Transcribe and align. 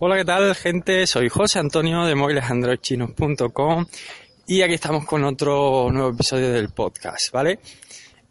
Hola, 0.00 0.16
¿qué 0.16 0.24
tal, 0.24 0.56
gente? 0.56 1.06
Soy 1.06 1.28
José 1.28 1.60
Antonio 1.60 2.04
de 2.04 2.16
móvilesandroidchinos.com 2.16 3.86
y 4.48 4.62
aquí 4.62 4.74
estamos 4.74 5.06
con 5.06 5.22
otro 5.22 5.88
nuevo 5.92 6.10
episodio 6.10 6.50
del 6.50 6.70
podcast, 6.70 7.30
¿vale? 7.30 7.60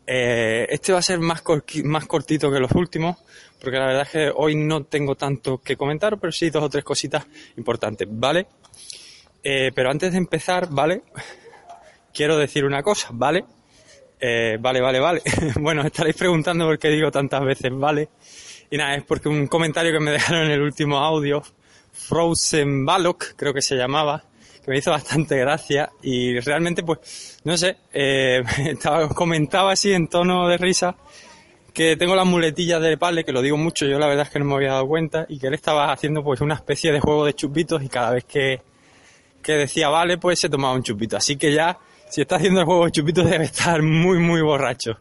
Eh, 0.05 0.67
este 0.70 0.91
va 0.91 0.99
a 0.99 1.02
ser 1.02 1.20
más, 1.20 1.41
más 1.86 2.05
cortito 2.05 2.52
que 2.52 2.59
los 2.59 2.73
últimos, 2.73 3.16
porque 3.62 3.77
la 3.77 3.86
verdad 3.86 4.02
es 4.02 4.09
que 4.09 4.31
hoy 4.36 4.55
no 4.55 4.84
tengo 4.84 5.16
tanto 5.16 5.59
que 5.59 5.77
comentar, 5.77 6.20
pero 6.20 6.34
sí 6.34 6.49
dos 6.49 6.63
o 6.63 6.70
tres 6.70 6.84
cositas 6.84 7.26
importantes, 7.55 8.09
¿vale? 8.11 8.45
Eh, 9.41 9.72
pero 9.73 9.89
antes 9.89 10.11
de 10.11 10.17
empezar, 10.17 10.67
¿vale? 10.70 11.03
Quiero 12.14 12.38
decir 12.38 12.66
una 12.66 12.84
cosa, 12.84 13.08
¿vale? 13.14 13.45
Eh, 14.26 14.58
vale, 14.58 14.80
vale, 14.80 15.02
vale. 15.02 15.22
bueno, 15.59 15.82
estaréis 15.82 16.16
preguntando 16.16 16.66
por 16.66 16.80
qué 16.80 16.88
digo 16.88 17.12
tantas 17.12 17.44
veces, 17.44 17.73
¿vale? 17.76 18.08
Y 18.72 18.77
nada, 18.77 18.95
es 18.95 19.04
porque 19.04 19.27
un 19.27 19.48
comentario 19.48 19.91
que 19.91 20.00
me 20.00 20.12
dejaron 20.14 20.45
en 20.45 20.52
el 20.52 20.62
último 20.62 20.98
audio, 21.00 21.44
Frozen 21.91 22.86
Balok, 22.86 23.36
creo 23.36 23.54
que 23.54 23.62
se 23.62 23.75
llamaba, 23.75 24.23
que 24.64 24.72
me 24.72 24.78
hizo 24.78 24.92
bastante 24.92 25.36
gracia 25.38 25.89
y 26.02 26.39
realmente 26.39 26.84
pues, 26.84 27.42
no 27.44 27.58
sé, 27.58 27.75
eh, 27.92 28.42
estaba, 28.59 29.09
comentaba 29.09 29.73
así 29.73 29.92
en 29.92 30.08
tono 30.08 30.47
de 30.47 30.56
risa 30.56 30.95
que 31.73 31.97
tengo 31.97 32.16
las 32.16 32.25
muletillas 32.25 32.81
de 32.81 32.97
Pale, 32.97 33.25
que 33.25 33.34
lo 33.34 33.42
digo 33.42 33.58
mucho, 33.58 33.86
yo 33.86 34.00
la 34.00 34.08
verdad 34.08 34.28
es 34.28 34.31
que 34.31 34.40
no 34.40 34.45
me 34.45 34.56
había 34.56 34.72
dado 34.72 34.88
cuenta, 34.88 35.25
y 35.28 35.38
que 35.38 35.47
él 35.47 35.53
estaba 35.56 35.92
haciendo 35.92 36.23
pues 36.23 36.40
una 36.40 36.53
especie 36.53 36.94
de 36.94 37.02
juego 37.02 37.25
de 37.25 37.34
chupitos 37.34 37.84
y 37.84 37.90
cada 37.90 38.12
vez 38.12 38.23
que, 38.23 38.62
que 39.42 39.53
decía 39.53 39.90
vale, 39.90 40.17
pues 40.17 40.40
se 40.40 40.47
tomaba 40.47 40.75
un 40.75 40.84
chupito. 40.84 41.17
Así 41.17 41.36
que 41.36 41.52
ya, 41.52 41.78
si 42.14 42.22
está 42.22 42.36
haciendo 42.36 42.59
el 42.59 42.67
juego 42.67 42.86
de 42.86 42.92
chupitos 42.92 43.28
debe 43.28 43.45
estar 43.45 43.81
muy, 43.81 44.19
muy 44.19 44.39
borracho. 44.39 45.00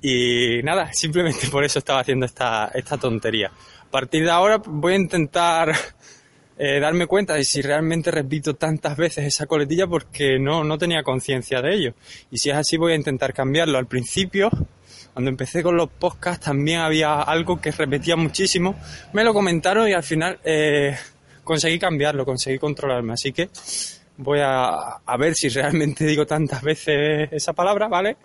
Y 0.00 0.60
nada, 0.64 0.92
simplemente 0.92 1.46
por 1.46 1.62
eso 1.62 1.78
estaba 1.78 2.00
haciendo 2.00 2.26
esta, 2.26 2.72
esta 2.74 2.98
tontería. 2.98 3.46
A 3.46 3.88
partir 3.88 4.24
de 4.24 4.30
ahora 4.32 4.60
voy 4.66 4.94
a 4.94 4.96
intentar 4.96 5.72
eh, 6.58 6.80
darme 6.80 7.06
cuenta 7.06 7.34
de 7.34 7.44
si 7.44 7.62
realmente 7.62 8.10
repito 8.10 8.56
tantas 8.56 8.96
veces 8.96 9.24
esa 9.24 9.46
coletilla 9.46 9.86
porque 9.86 10.40
no, 10.40 10.64
no 10.64 10.76
tenía 10.78 11.04
conciencia 11.04 11.62
de 11.62 11.74
ello. 11.76 11.94
Y 12.32 12.38
si 12.38 12.50
es 12.50 12.56
así 12.56 12.76
voy 12.76 12.94
a 12.94 12.96
intentar 12.96 13.32
cambiarlo. 13.32 13.78
Al 13.78 13.86
principio, 13.86 14.50
cuando 15.12 15.30
empecé 15.30 15.62
con 15.62 15.76
los 15.76 15.90
podcasts 15.90 16.46
también 16.46 16.80
había 16.80 17.22
algo 17.22 17.60
que 17.60 17.70
repetía 17.70 18.16
muchísimo. 18.16 18.74
Me 19.12 19.22
lo 19.22 19.32
comentaron 19.32 19.88
y 19.88 19.92
al 19.92 20.02
final 20.02 20.40
eh, 20.42 20.96
conseguí 21.44 21.78
cambiarlo, 21.78 22.24
conseguí 22.24 22.58
controlarme. 22.58 23.12
Así 23.12 23.30
que 23.30 23.48
voy 24.16 24.40
a, 24.40 24.98
a 25.04 25.16
ver 25.16 25.34
si 25.34 25.48
realmente 25.48 26.04
digo 26.04 26.26
tantas 26.26 26.62
veces 26.62 27.28
esa 27.32 27.52
palabra, 27.52 27.88
¿vale? 27.88 28.16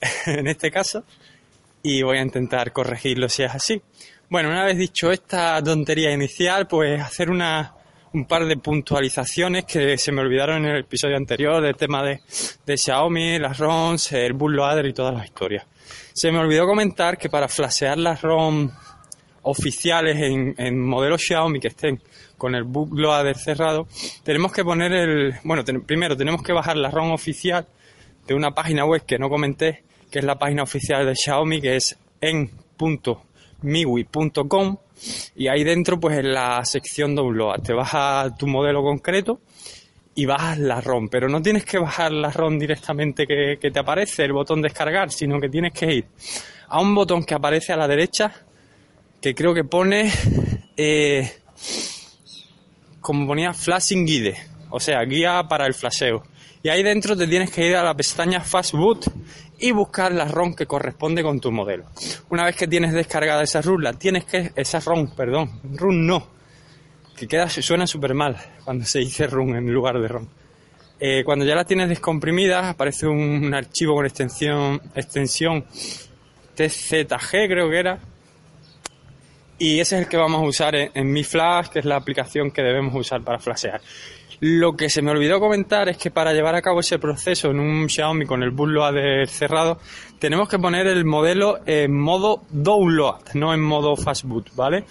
en 0.26 0.46
este 0.46 0.70
caso, 0.70 1.04
y 1.82 2.02
voy 2.02 2.18
a 2.18 2.22
intentar 2.22 2.72
corregirlo 2.72 3.28
si 3.28 3.42
es 3.42 3.54
así. 3.54 3.80
Bueno, 4.28 4.50
una 4.50 4.64
vez 4.64 4.76
dicho 4.76 5.10
esta 5.10 5.62
tontería 5.62 6.12
inicial, 6.12 6.66
pues 6.66 7.00
hacer 7.00 7.30
una, 7.30 7.74
un 8.12 8.26
par 8.26 8.46
de 8.46 8.56
puntualizaciones 8.56 9.64
que 9.64 9.96
se 9.96 10.12
me 10.12 10.20
olvidaron 10.20 10.64
en 10.64 10.72
el 10.72 10.80
episodio 10.80 11.16
anterior 11.16 11.62
del 11.62 11.76
tema 11.76 12.02
de, 12.02 12.20
de 12.66 12.76
Xiaomi, 12.76 13.38
las 13.38 13.58
ROMs, 13.58 14.12
el 14.12 14.34
bootloader 14.34 14.86
y 14.86 14.92
todas 14.92 15.14
las 15.14 15.24
historias. 15.24 15.64
Se 16.12 16.30
me 16.30 16.38
olvidó 16.38 16.66
comentar 16.66 17.16
que 17.16 17.30
para 17.30 17.48
flashear 17.48 17.96
las 17.96 18.20
ROM 18.20 18.70
oficiales 19.42 20.16
en, 20.16 20.54
en 20.58 20.78
modelos 20.78 21.22
Xiaomi 21.22 21.60
que 21.60 21.68
estén 21.68 22.02
con 22.38 22.54
el 22.54 22.64
bootloader 22.64 23.36
cerrado, 23.36 23.86
tenemos 24.22 24.52
que 24.52 24.64
poner 24.64 24.92
el, 24.92 25.34
bueno, 25.44 25.62
primero 25.84 26.16
tenemos 26.16 26.42
que 26.42 26.54
bajar 26.54 26.78
la 26.78 26.90
ROM 26.90 27.12
oficial 27.12 27.66
de 28.26 28.34
una 28.34 28.52
página 28.52 28.86
web 28.86 29.04
que 29.04 29.18
no 29.18 29.28
comenté, 29.28 29.82
que 30.10 30.20
es 30.20 30.24
la 30.24 30.38
página 30.38 30.62
oficial 30.62 31.04
de 31.04 31.14
Xiaomi, 31.14 31.60
que 31.60 31.76
es 31.76 31.98
en.miwi.com 32.20 33.56
y 35.36 35.48
ahí 35.48 35.64
dentro 35.64 35.98
pues 36.00 36.18
en 36.18 36.32
la 36.32 36.64
sección 36.64 37.14
download. 37.14 37.62
Te 37.62 37.72
bajas 37.72 38.36
tu 38.36 38.46
modelo 38.46 38.82
concreto 38.82 39.40
y 40.14 40.26
bajas 40.26 40.58
la 40.58 40.80
ROM, 40.80 41.08
pero 41.08 41.28
no 41.28 41.40
tienes 41.40 41.64
que 41.64 41.78
bajar 41.78 42.12
la 42.12 42.30
ROM 42.30 42.58
directamente 42.58 43.26
que, 43.26 43.70
te 43.70 43.78
aparece 43.78 44.24
el 44.24 44.32
botón 44.32 44.60
descargar, 44.60 45.10
sino 45.12 45.40
que 45.40 45.48
tienes 45.48 45.72
que 45.72 45.94
ir 45.94 46.06
a 46.68 46.80
un 46.80 46.94
botón 46.94 47.24
que 47.24 47.34
aparece 47.34 47.72
a 47.72 47.76
la 47.76 47.86
derecha 47.86 48.32
que 49.20 49.34
creo 49.34 49.54
que 49.54 49.64
pone 49.64 50.10
eh, 50.76 51.30
como 53.08 53.26
ponía 53.26 53.54
flashing 53.54 54.04
guide, 54.04 54.36
o 54.68 54.78
sea, 54.78 55.02
guía 55.04 55.42
para 55.48 55.64
el 55.64 55.72
flasheo. 55.72 56.24
Y 56.62 56.68
ahí 56.68 56.82
dentro 56.82 57.16
te 57.16 57.26
tienes 57.26 57.50
que 57.50 57.66
ir 57.66 57.74
a 57.74 57.82
la 57.82 57.94
pestaña 57.94 58.42
Fast 58.42 58.74
Boot 58.74 59.10
y 59.58 59.72
buscar 59.72 60.12
la 60.12 60.26
ROM 60.26 60.54
que 60.54 60.66
corresponde 60.66 61.22
con 61.22 61.40
tu 61.40 61.50
modelo. 61.50 61.86
Una 62.28 62.44
vez 62.44 62.54
que 62.54 62.68
tienes 62.68 62.92
descargada 62.92 63.42
esa 63.42 63.62
ROM, 63.62 63.80
tienes 63.96 64.26
que, 64.26 64.52
esa 64.54 64.80
ROM, 64.80 65.16
perdón, 65.16 65.58
ROM 65.72 66.04
no, 66.04 66.28
que 67.16 67.26
queda, 67.26 67.48
suena 67.48 67.86
súper 67.86 68.12
mal 68.12 68.36
cuando 68.62 68.84
se 68.84 68.98
dice 68.98 69.26
ROM 69.26 69.54
en 69.54 69.72
lugar 69.72 69.98
de 69.98 70.08
ROM. 70.08 70.26
Eh, 71.00 71.22
cuando 71.24 71.46
ya 71.46 71.54
la 71.54 71.64
tienes 71.64 71.88
descomprimida, 71.88 72.68
aparece 72.68 73.06
un, 73.06 73.54
archivo 73.54 73.94
con 73.94 74.04
extensión, 74.04 74.82
extensión 74.94 75.64
TZG, 76.56 77.48
creo 77.48 77.70
que 77.70 77.78
era. 77.78 78.00
Y 79.58 79.80
ese 79.80 79.96
es 79.96 80.02
el 80.02 80.08
que 80.08 80.16
vamos 80.16 80.40
a 80.40 80.46
usar 80.46 80.76
en, 80.76 80.90
en 80.94 81.12
Mi 81.12 81.24
Flash, 81.24 81.68
que 81.68 81.80
es 81.80 81.84
la 81.84 81.96
aplicación 81.96 82.50
que 82.50 82.62
debemos 82.62 82.94
usar 82.94 83.22
para 83.22 83.38
flashear. 83.38 83.80
Lo 84.40 84.76
que 84.76 84.88
se 84.88 85.02
me 85.02 85.10
olvidó 85.10 85.40
comentar 85.40 85.88
es 85.88 85.96
que 85.96 86.12
para 86.12 86.32
llevar 86.32 86.54
a 86.54 86.62
cabo 86.62 86.78
ese 86.78 87.00
proceso 87.00 87.50
en 87.50 87.58
un 87.58 87.88
Xiaomi 87.88 88.24
con 88.24 88.44
el 88.44 88.50
bootloader 88.50 89.26
cerrado, 89.26 89.80
tenemos 90.20 90.48
que 90.48 90.60
poner 90.60 90.86
el 90.86 91.04
modelo 91.04 91.58
en 91.66 91.98
modo 91.98 92.42
download, 92.50 93.34
no 93.34 93.52
en 93.52 93.60
modo 93.60 93.96
fastboot, 93.96 94.54
¿vale? 94.54 94.84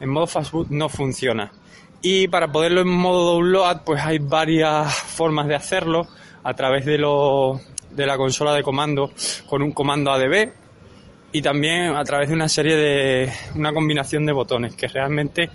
En 0.00 0.08
modo 0.08 0.26
fastboot 0.26 0.68
no 0.70 0.88
funciona. 0.88 1.52
Y 2.00 2.28
para 2.28 2.50
poderlo 2.50 2.80
en 2.80 2.88
modo 2.88 3.34
download, 3.34 3.82
pues 3.84 4.00
hay 4.02 4.18
varias 4.18 4.94
formas 4.94 5.46
de 5.46 5.56
hacerlo 5.56 6.06
a 6.42 6.54
través 6.54 6.86
de, 6.86 6.96
lo, 6.96 7.60
de 7.90 8.06
la 8.06 8.16
consola 8.16 8.54
de 8.54 8.62
comando 8.62 9.10
con 9.46 9.60
un 9.60 9.72
comando 9.72 10.10
ADB 10.10 10.52
y 11.36 11.42
también 11.42 11.94
a 11.94 12.04
través 12.04 12.28
de 12.28 12.34
una 12.34 12.48
serie 12.48 12.76
de 12.76 13.32
una 13.54 13.72
combinación 13.72 14.24
de 14.24 14.32
botones 14.32 14.74
que 14.74 14.88
realmente 14.88 15.50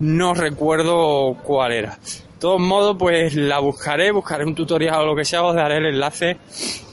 no 0.00 0.34
recuerdo 0.34 1.38
cuál 1.42 1.72
era 1.72 1.98
todos 2.42 2.60
modos, 2.60 2.96
pues 2.98 3.36
la 3.36 3.60
buscaré, 3.60 4.10
buscaré 4.10 4.44
un 4.44 4.52
tutorial 4.52 5.02
o 5.02 5.06
lo 5.06 5.14
que 5.14 5.24
sea, 5.24 5.44
os 5.44 5.54
daré 5.54 5.76
el 5.76 5.86
enlace 5.86 6.38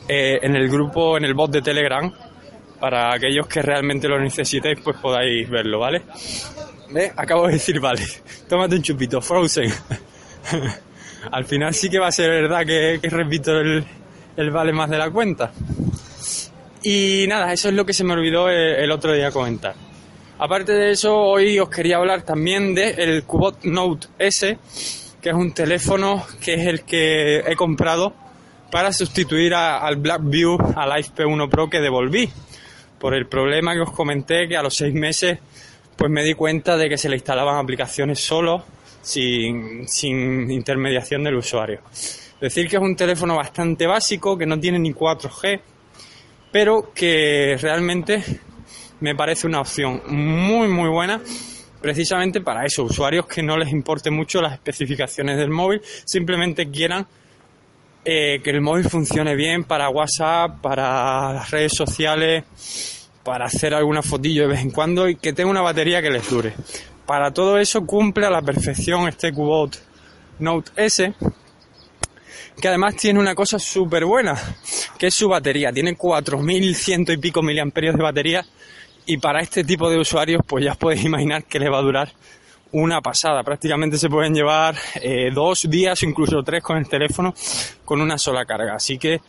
eh, 0.08 0.38
en 0.44 0.56
el 0.56 0.70
grupo, 0.70 1.18
en 1.18 1.26
el 1.26 1.34
bot 1.34 1.50
de 1.50 1.64
Telegram, 1.64 2.14
para 2.80 3.16
aquellos 3.16 3.48
que 3.48 3.64
realmente 3.64 4.08
lo 4.08 4.20
necesitéis, 4.20 4.80
pues 4.84 4.98
podáis 4.98 5.50
verlo, 5.50 5.80
¿vale? 5.80 6.04
Acabo 7.16 7.48
de 7.48 7.54
decir, 7.54 7.80
vale, 7.80 8.04
tómate 8.48 8.76
un 8.76 8.84
chupito, 8.84 9.20
Frozen. 9.22 9.74
Al 11.32 11.46
final 11.46 11.74
sí 11.74 11.90
que 11.90 11.98
va 11.98 12.10
a 12.10 12.12
ser 12.12 12.30
verdad 12.30 12.64
que, 12.64 13.00
repito 13.10 13.60
el, 13.60 13.84
vale 14.52 14.72
más 14.72 14.88
de 14.88 15.00
la 15.00 15.10
cuenta. 15.10 15.52
Y 16.84 17.26
nada, 17.28 17.52
eso 17.52 17.70
es 17.70 17.76
lo 17.76 17.86
que 17.86 17.94
se 17.94 18.04
me 18.04 18.14
olvidó 18.14 18.50
el, 18.50 18.76
el 18.76 18.92
otro 18.92 19.14
día 19.14 19.32
comentar. 19.32 19.76
Aparte 20.38 20.72
de 20.72 20.92
eso, 20.92 21.18
hoy 21.18 21.60
os 21.60 21.70
quería 21.70 21.98
hablar 21.98 22.22
también 22.22 22.74
del 22.74 22.98
el 22.98 23.24
Cubot 23.24 23.64
Note 23.66 24.08
S, 24.18 24.58
que 25.22 25.30
es 25.30 25.36
un 25.36 25.52
teléfono 25.52 26.26
que 26.42 26.54
es 26.54 26.66
el 26.66 26.84
que 26.84 27.40
he 27.40 27.56
comprado 27.58 28.14
para 28.72 28.94
sustituir 28.94 29.54
al 29.54 29.98
Blackview, 29.98 30.58
al 30.76 30.92
iPhone 30.94 31.16
P1 31.16 31.50
Pro 31.50 31.70
que 31.70 31.82
devolví. 31.82 32.30
Por 33.00 33.14
el 33.14 33.28
problema 33.28 33.74
que 33.74 33.82
os 33.82 33.92
comenté, 33.92 34.48
que 34.48 34.56
a 34.56 34.64
los 34.64 34.76
seis 34.76 34.94
meses 34.94 35.40
pues 35.98 36.10
me 36.10 36.24
di 36.24 36.34
cuenta 36.34 36.78
de 36.78 36.88
que 36.88 36.98
se 36.98 37.10
le 37.10 37.18
instalaban 37.18 37.58
aplicaciones 37.58 38.22
solo, 38.22 38.64
sin, 39.02 39.86
sin 39.90 40.50
intermediación 40.50 41.26
del 41.26 41.36
usuario. 41.36 41.82
Decir 42.40 42.70
que 42.70 42.78
es 42.78 42.82
un 42.82 42.96
teléfono 42.96 43.36
bastante 43.36 43.86
básico, 43.86 44.38
que 44.38 44.46
no 44.46 44.58
tiene 44.58 44.80
ni 44.80 44.94
4G, 44.94 45.60
pero 46.52 46.92
que 46.94 47.58
realmente 47.62 48.24
me 49.00 49.16
parece 49.16 49.48
una 49.48 49.62
opción 49.62 50.02
muy 50.08 50.68
muy 50.68 50.90
buena 50.90 51.22
precisamente 51.82 52.42
para 52.42 52.66
eso, 52.66 52.84
usuarios 52.84 53.26
que 53.26 53.42
no 53.42 53.58
les 53.58 53.72
importe 53.72 54.12
mucho 54.12 54.42
las 54.42 54.54
especificaciones 54.54 55.38
del 55.38 55.50
móvil, 55.50 55.82
simplemente 56.06 56.70
quieran 56.70 57.08
eh, 58.04 58.42
que 58.44 58.50
el 58.50 58.62
móvil 58.62 58.86
funcione 58.90 59.36
bien 59.36 59.64
para 59.64 59.90
WhatsApp, 59.90 60.62
para 60.62 61.34
las 61.34 61.52
redes 61.52 61.74
sociales, 61.76 63.10
para 63.24 63.46
hacer 63.46 63.74
alguna 63.74 64.02
fotillo 64.02 64.44
de 64.44 64.48
vez 64.50 64.62
en 64.62 64.72
cuando 64.72 65.08
y 65.08 65.16
que 65.16 65.34
tenga 65.34 65.50
una 65.50 65.62
batería 65.62 66.02
que 66.02 66.10
les 66.10 66.30
dure. 66.30 66.54
Para 67.06 67.32
todo 67.32 67.58
eso 67.58 67.86
cumple 67.86 68.26
a 68.26 68.30
la 68.30 68.42
perfección 68.42 69.08
este 69.08 69.34
Cubot 69.34 69.78
Note 70.40 70.72
S, 70.76 71.14
que 72.60 72.68
además 72.68 72.96
tiene 72.96 73.20
una 73.20 73.36
cosa 73.36 73.58
súper 73.60 74.06
buena, 74.06 74.36
que 74.98 75.08
es 75.08 75.14
su 75.14 75.28
batería. 75.28 75.72
Tiene 75.72 75.96
4100 75.96 77.06
y 77.08 77.18
pico 77.18 77.42
miliamperios 77.42 77.96
de 77.96 78.04
batería 78.04 78.46
y 79.06 79.18
para 79.18 79.42
este 79.42 79.64
tipo 79.64 79.90
de 79.90 79.98
usuarios 79.98 80.42
pues 80.46 80.64
ya 80.64 80.72
os 80.72 80.78
podéis 80.78 81.04
imaginar 81.04 81.46
que 81.46 81.60
le 81.60 81.70
va 81.70 81.80
a 81.80 81.82
durar 81.82 82.12
una 82.72 83.02
pasada. 83.02 83.44
Prácticamente 83.44 83.98
se 83.98 84.10
pueden 84.10 84.34
llevar 84.34 84.76
eh, 85.02 85.32
dos 85.34 85.70
días, 85.70 86.04
incluso 86.04 86.44
tres 86.44 86.62
con 86.62 86.78
el 86.78 86.88
teléfono 86.88 87.34
con 87.86 88.02
una 88.02 88.18
sola 88.18 88.46
carga. 88.46 88.76
Así 88.76 88.98
que 88.98 89.20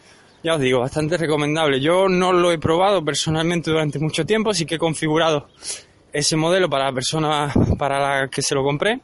ya 0.43 0.55
os 0.55 0.61
digo, 0.61 0.81
bastante 0.81 1.17
recomendable. 1.17 1.81
Yo 1.81 2.09
no 2.09 2.33
lo 2.33 2.51
he 2.51 2.59
probado 2.59 3.05
personalmente 3.05 3.71
durante 3.71 3.99
mucho 3.99 4.25
tiempo, 4.25 4.55
sí 4.55 4.67
que 4.67 4.77
he 4.77 4.79
configurado 4.79 5.49
ese 6.13 6.37
modelo 6.37 6.69
para 6.69 6.87
la 6.87 6.93
persona 6.93 7.53
para 7.79 7.99
la 7.99 8.29
que 8.29 8.43
se 8.43 8.55
lo 8.55 8.63
compré, 8.63 9.01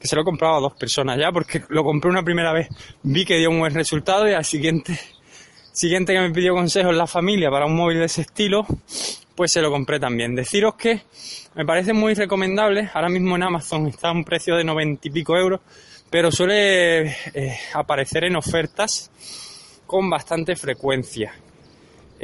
que 0.00 0.06
se 0.06 0.16
lo 0.16 0.22
he 0.22 0.24
comprado 0.24 0.56
a 0.56 0.60
dos 0.60 0.74
personas 0.74 1.18
ya, 1.18 1.30
porque 1.32 1.62
lo 1.68 1.84
compré 1.84 2.10
una 2.10 2.22
primera 2.22 2.52
vez, 2.52 2.68
vi 3.02 3.24
que 3.24 3.38
dio 3.38 3.50
un 3.50 3.60
buen 3.60 3.74
resultado 3.74 4.28
y 4.28 4.32
al 4.32 4.44
siguiente, 4.44 4.98
siguiente 5.72 6.12
que 6.12 6.20
me 6.20 6.30
pidió 6.30 6.54
consejos 6.54 6.94
la 6.94 7.06
familia 7.06 7.50
para 7.50 7.66
un 7.66 7.76
móvil 7.76 7.98
de 7.98 8.06
ese 8.06 8.22
estilo, 8.22 8.66
pues 9.34 9.52
se 9.52 9.60
lo 9.60 9.70
compré 9.70 9.98
también. 9.98 10.34
Deciros 10.34 10.74
que 10.74 11.02
me 11.54 11.64
parece 11.64 11.92
muy 11.92 12.14
recomendable, 12.14 12.90
ahora 12.94 13.08
mismo 13.08 13.36
en 13.36 13.42
Amazon 13.42 13.86
está 13.86 14.08
a 14.08 14.12
un 14.12 14.24
precio 14.24 14.56
de 14.56 14.64
90 14.64 15.08
y 15.08 15.10
pico 15.10 15.36
euros, 15.36 15.60
pero 16.10 16.30
suele 16.30 17.08
eh, 17.34 17.58
aparecer 17.72 18.24
en 18.24 18.36
ofertas 18.36 19.10
con 19.86 20.08
bastante 20.08 20.56
frecuencia. 20.56 21.34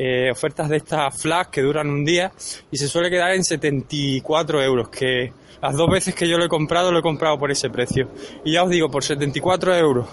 Eh, 0.03 0.31
ofertas 0.31 0.71
de 0.71 0.79
estas 0.79 1.21
flash 1.21 1.49
que 1.49 1.61
duran 1.61 1.91
un 1.91 2.07
día 2.07 2.33
y 2.71 2.79
se 2.79 2.89
suele 2.89 3.11
quedar 3.11 3.35
en 3.35 3.45
74 3.45 4.63
euros, 4.63 4.89
que 4.89 5.31
las 5.61 5.77
dos 5.77 5.91
veces 5.91 6.15
que 6.15 6.27
yo 6.27 6.39
lo 6.39 6.47
he 6.47 6.49
comprado 6.49 6.91
lo 6.91 7.01
he 7.01 7.03
comprado 7.03 7.39
por 7.39 7.51
ese 7.51 7.69
precio. 7.69 8.09
Y 8.43 8.53
ya 8.53 8.65
os 8.65 8.71
digo, 8.71 8.91
por 8.91 9.05
74 9.05 9.77
euros 9.77 10.09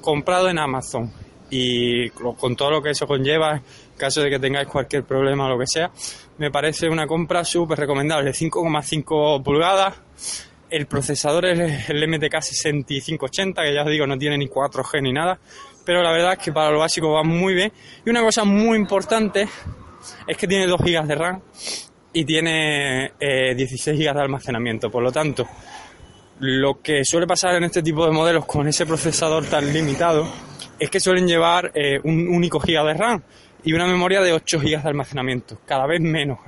comprado 0.00 0.48
en 0.48 0.58
Amazon 0.58 1.12
y 1.48 2.10
con 2.10 2.56
todo 2.56 2.72
lo 2.72 2.82
que 2.82 2.90
eso 2.90 3.06
conlleva, 3.06 3.52
en 3.52 3.62
caso 3.96 4.20
de 4.20 4.30
que 4.30 4.40
tengáis 4.40 4.66
cualquier 4.66 5.04
problema 5.04 5.46
o 5.46 5.50
lo 5.50 5.60
que 5.60 5.68
sea, 5.68 5.92
me 6.38 6.50
parece 6.50 6.88
una 6.88 7.06
compra 7.06 7.44
súper 7.44 7.78
recomendable. 7.78 8.32
5,5 8.32 9.44
pulgadas, 9.44 9.94
el 10.70 10.86
procesador 10.86 11.46
es 11.46 11.88
el 11.88 12.08
MTK 12.08 12.42
6580, 12.42 13.62
que 13.62 13.74
ya 13.74 13.84
os 13.84 13.90
digo 13.90 14.08
no 14.08 14.18
tiene 14.18 14.38
ni 14.38 14.48
4G 14.48 15.02
ni 15.02 15.12
nada, 15.12 15.38
pero 15.84 16.02
la 16.02 16.12
verdad 16.12 16.32
es 16.32 16.38
que 16.38 16.52
para 16.52 16.70
lo 16.70 16.78
básico 16.78 17.12
va 17.12 17.22
muy 17.22 17.54
bien. 17.54 17.72
Y 18.04 18.10
una 18.10 18.22
cosa 18.22 18.44
muy 18.44 18.76
importante 18.76 19.48
es 20.26 20.36
que 20.36 20.46
tiene 20.46 20.66
2 20.66 20.80
GB 20.80 21.06
de 21.06 21.14
RAM 21.14 21.40
y 22.12 22.24
tiene 22.24 23.12
16 23.20 23.86
eh, 23.86 24.02
GB 24.02 24.14
de 24.14 24.20
almacenamiento. 24.20 24.90
Por 24.90 25.02
lo 25.02 25.12
tanto, 25.12 25.46
lo 26.40 26.80
que 26.80 27.04
suele 27.04 27.26
pasar 27.26 27.54
en 27.56 27.64
este 27.64 27.82
tipo 27.82 28.04
de 28.04 28.12
modelos 28.12 28.46
con 28.46 28.66
ese 28.66 28.86
procesador 28.86 29.44
tan 29.46 29.72
limitado 29.72 30.26
es 30.78 30.90
que 30.90 31.00
suelen 31.00 31.26
llevar 31.26 31.70
eh, 31.74 32.00
un 32.02 32.28
único 32.28 32.60
giga 32.60 32.84
de 32.84 32.94
RAM 32.94 33.22
y 33.64 33.72
una 33.72 33.86
memoria 33.86 34.20
de 34.20 34.32
8 34.32 34.58
GB 34.58 34.82
de 34.82 34.88
almacenamiento, 34.88 35.58
cada 35.64 35.86
vez 35.86 36.00
menos, 36.00 36.38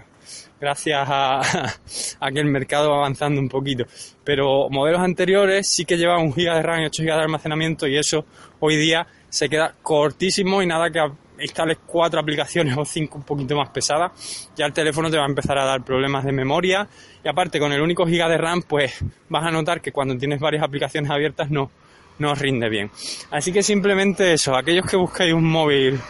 gracias 0.61 1.08
a, 1.11 2.31
que 2.32 2.41
el 2.41 2.47
mercado 2.47 2.91
va 2.91 2.99
avanzando 2.99 3.41
un 3.41 3.49
poquito. 3.49 3.85
Pero 4.25 4.69
modelos 4.70 5.00
anteriores 5.00 5.69
sí 5.69 5.85
que 5.85 5.97
llevaban 5.97 6.26
un 6.26 6.35
giga 6.35 6.55
de 6.55 6.62
RAM 6.62 6.82
y 6.82 6.87
8 6.87 7.03
GB 7.03 7.06
de 7.06 7.23
almacenamiento 7.23 7.87
y 7.87 7.97
eso 7.97 8.25
hoy 8.61 8.76
día 8.76 9.06
se 9.29 9.49
queda 9.49 9.75
cortísimo 9.82 10.62
y 10.62 10.67
nada 10.67 10.91
que 10.91 11.00
instales 11.38 11.79
cuatro 11.85 12.20
aplicaciones 12.20 12.76
o 12.76 12.85
cinco 12.85 13.19
un 13.19 13.25
poquito 13.25 13.56
más 13.56 13.69
pesadas, 13.69 14.50
ya 14.56 14.64
el 14.64 14.73
teléfono 14.73 15.11
te 15.11 15.19
va 15.19 15.25
a 15.25 15.29
empezar 15.29 15.58
a 15.58 15.64
dar 15.64 15.85
problemas 15.85 16.25
de 16.25 16.32
memoria 16.32 16.88
y 17.23 17.29
aparte 17.29 17.58
con 17.58 17.73
el 17.73 17.82
único 17.82 18.06
giga 18.06 18.29
de 18.29 18.38
RAM 18.38 18.62
pues 18.62 19.05
vas 19.29 19.44
a 19.44 19.50
notar 19.50 19.81
que 19.81 19.93
cuando 19.93 20.17
tienes 20.17 20.41
varias 20.41 20.62
aplicaciones 20.62 21.11
abiertas 21.11 21.50
no, 21.50 21.70
no 22.19 22.35
rinde 22.35 22.69
bien. 22.69 22.91
Así 23.31 23.53
que 23.53 23.62
simplemente 23.62 24.32
eso, 24.32 24.56
aquellos 24.56 24.87
que 24.87 24.97
buscáis 24.97 25.35
un 25.35 25.44
móvil 25.44 26.00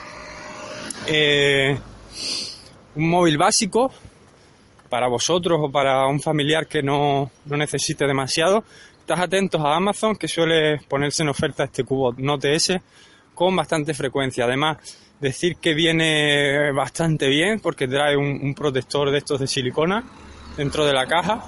eh, 1.08 1.76
un 2.94 3.10
móvil 3.10 3.38
básico 3.38 3.92
para 4.86 5.08
vosotros 5.08 5.58
o 5.62 5.70
para 5.70 6.06
un 6.06 6.20
familiar 6.20 6.66
que 6.66 6.82
no, 6.82 7.30
no 7.44 7.56
necesite 7.56 8.06
demasiado, 8.06 8.64
estás 9.00 9.20
atentos 9.20 9.60
a 9.60 9.76
Amazon 9.76 10.16
que 10.16 10.26
suele 10.26 10.80
ponerse 10.88 11.22
en 11.22 11.28
oferta 11.28 11.64
este 11.64 11.84
cubo 11.84 12.12
Note 12.18 12.54
S 12.54 12.82
con 13.34 13.54
bastante 13.54 13.94
frecuencia. 13.94 14.44
Además, 14.44 14.78
decir 15.20 15.56
que 15.56 15.74
viene 15.74 16.72
bastante 16.72 17.28
bien 17.28 17.60
porque 17.60 17.86
trae 17.86 18.16
un, 18.16 18.54
protector 18.54 19.10
de 19.10 19.18
estos 19.18 19.40
de 19.40 19.46
silicona 19.46 20.04
dentro 20.56 20.84
de 20.84 20.92
la 20.92 21.06
caja, 21.06 21.44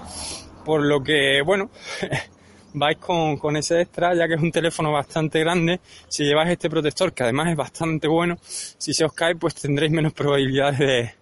por 0.64 0.84
lo 0.84 1.02
que, 1.02 1.42
bueno, 1.44 1.70
vais 2.74 2.98
con, 2.98 3.38
con, 3.38 3.56
ese 3.56 3.80
extra, 3.80 4.14
ya 4.14 4.28
que 4.28 4.34
es 4.34 4.40
un 4.40 4.52
teléfono 4.52 4.92
bastante 4.92 5.40
grande. 5.40 5.80
Si 6.08 6.24
lleváis 6.24 6.50
este 6.50 6.70
protector, 6.70 7.12
que 7.12 7.24
además 7.24 7.48
es 7.48 7.56
bastante 7.56 8.06
bueno, 8.06 8.36
si 8.40 8.92
se 8.92 9.04
os 9.04 9.12
cae, 9.12 9.34
pues 9.34 9.54
tendréis 9.54 9.90
menos 9.90 10.12
probabilidades 10.12 10.78
de, 10.78 11.17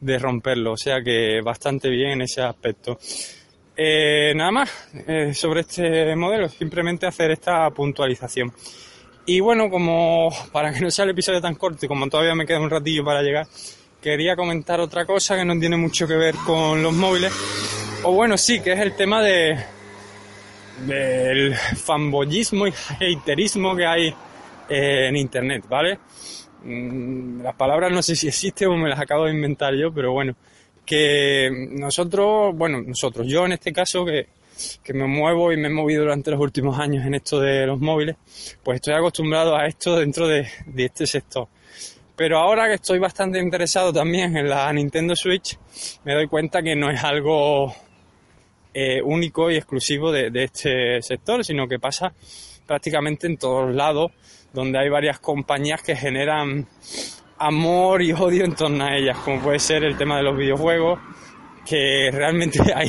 de 0.00 0.18
romperlo. 0.18 0.72
O 0.72 0.76
sea 0.76 1.02
que 1.02 1.40
bastante 1.42 1.88
bien 1.88 2.12
en 2.12 2.22
ese 2.22 2.42
aspecto. 2.42 2.98
Eh, 3.76 4.32
nada 4.34 4.50
más 4.50 4.70
eh, 5.06 5.32
sobre 5.32 5.60
este 5.60 6.14
modelo, 6.16 6.48
simplemente 6.48 7.06
hacer 7.06 7.30
esta 7.30 7.70
puntualización. 7.70 8.52
Y 9.26 9.40
bueno, 9.40 9.70
como 9.70 10.28
para 10.52 10.72
que 10.72 10.80
no 10.80 10.90
sea 10.90 11.04
el 11.04 11.12
episodio 11.12 11.40
tan 11.40 11.54
corto 11.54 11.86
y 11.86 11.88
como 11.88 12.08
todavía 12.08 12.34
me 12.34 12.46
queda 12.46 12.60
un 12.60 12.70
ratillo 12.70 13.04
para 13.04 13.22
llegar, 13.22 13.46
quería 14.02 14.34
comentar 14.34 14.80
otra 14.80 15.04
cosa 15.04 15.36
que 15.36 15.44
no 15.44 15.58
tiene 15.58 15.76
mucho 15.76 16.06
que 16.08 16.16
ver 16.16 16.34
con 16.46 16.82
los 16.82 16.92
móviles. 16.92 17.32
O 18.02 18.12
bueno, 18.12 18.36
sí, 18.36 18.60
que 18.60 18.72
es 18.72 18.80
el 18.80 18.96
tema 18.96 19.22
de 19.22 19.56
del 20.86 21.54
fanboyismo 21.54 22.66
y 22.66 22.72
haterismo 23.00 23.76
que 23.76 23.86
hay 23.86 24.08
eh, 24.68 25.08
en 25.08 25.16
internet, 25.16 25.64
¿vale? 25.68 25.98
Mm, 26.64 27.42
las 27.42 27.54
palabras 27.54 27.92
no 27.92 28.02
sé 28.02 28.16
si 28.16 28.28
existen 28.28 28.68
o 28.68 28.76
me 28.76 28.88
las 28.88 29.00
acabo 29.00 29.24
de 29.26 29.32
inventar 29.32 29.74
yo, 29.74 29.92
pero 29.92 30.12
bueno, 30.12 30.34
que 30.84 31.68
nosotros, 31.72 32.54
bueno, 32.56 32.82
nosotros, 32.82 33.26
yo 33.26 33.46
en 33.46 33.52
este 33.52 33.72
caso 33.72 34.04
que 34.04 34.28
que 34.82 34.92
me 34.92 35.06
muevo 35.06 35.52
y 35.52 35.56
me 35.56 35.68
he 35.68 35.70
movido 35.70 36.02
durante 36.02 36.30
los 36.30 36.40
últimos 36.40 36.78
años 36.78 37.04
en 37.06 37.14
esto 37.14 37.40
de 37.40 37.66
los 37.66 37.80
móviles, 37.80 38.16
pues 38.62 38.76
estoy 38.76 38.94
acostumbrado 38.94 39.56
a 39.56 39.66
esto 39.66 39.96
dentro 39.96 40.26
de, 40.26 40.48
este 40.76 41.06
sector. 41.06 41.48
Pero 42.16 42.38
ahora 42.38 42.68
que 42.68 42.74
estoy 42.74 42.98
bastante 42.98 43.38
interesado 43.38 43.92
también 43.92 44.36
en 44.36 44.48
la 44.48 44.70
Nintendo 44.72 45.16
Switch, 45.16 45.58
me 46.04 46.14
doy 46.14 46.26
cuenta 46.26 46.62
que 46.62 46.76
no 46.76 46.90
es 46.90 47.02
algo 47.02 47.74
eh, 48.74 49.00
único 49.02 49.50
y 49.50 49.56
exclusivo 49.56 50.12
de, 50.12 50.30
este 50.34 51.00
sector, 51.00 51.44
sino 51.44 51.66
que 51.66 51.78
pasa 51.78 52.12
prácticamente 52.66 53.26
en 53.26 53.38
todos 53.38 53.74
lados, 53.74 54.12
donde 54.52 54.78
hay 54.78 54.88
varias 54.88 55.18
compañías 55.18 55.82
que 55.82 55.96
generan 55.96 56.66
amor 57.38 58.02
y 58.02 58.12
odio 58.12 58.44
en 58.44 58.54
torno 58.54 58.84
a 58.84 58.96
ellas, 58.96 59.18
como 59.18 59.40
puede 59.40 59.58
ser 59.58 59.84
el 59.84 59.96
tema 59.96 60.16
de 60.16 60.22
los 60.22 60.36
videojuegos, 60.36 61.00
que 61.64 62.10
realmente 62.12 62.60
hay 62.74 62.88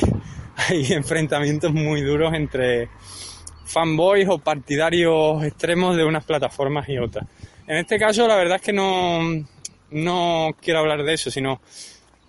hay 0.56 0.92
enfrentamientos 0.92 1.72
muy 1.72 2.02
duros 2.02 2.32
entre 2.34 2.88
fanboys 3.64 4.28
o 4.28 4.38
partidarios 4.38 5.42
extremos 5.44 5.96
de 5.96 6.04
unas 6.04 6.24
plataformas 6.24 6.88
y 6.88 6.98
otras. 6.98 7.26
En 7.66 7.78
este 7.78 7.98
caso, 7.98 8.26
la 8.28 8.36
verdad 8.36 8.56
es 8.56 8.62
que 8.62 8.72
no, 8.72 9.20
no 9.90 10.50
quiero 10.60 10.80
hablar 10.80 11.04
de 11.04 11.14
eso, 11.14 11.30
sino 11.30 11.60